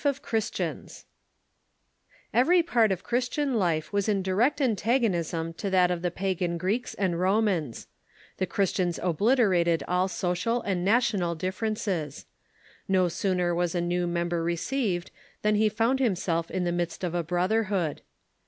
[0.03, 1.03] 1885).]
[2.33, 6.95] Evert part of Cliristian life was in direct antagonism to that of the pagan Greeks
[6.95, 7.85] and Romans.
[8.37, 12.25] The Christians oblit erated all social and national differences.
[12.87, 15.11] No sooner was a new member received
[15.43, 18.01] than he found himself in the midst of a brotherhood.